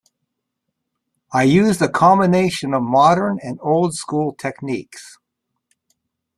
I 1.31 1.43
used 1.43 1.79
a 1.79 1.87
combination 1.87 2.73
of 2.73 2.81
modern 2.81 3.37
and 3.43 3.59
old 3.61 3.93
school 3.93 4.33
techniques. 4.33 5.19